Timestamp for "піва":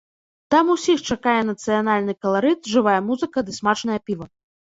4.09-4.27